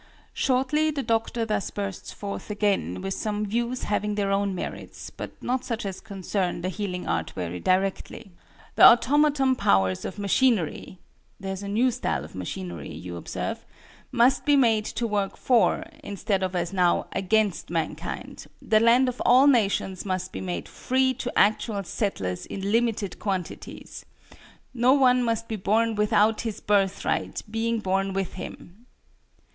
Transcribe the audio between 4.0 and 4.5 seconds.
their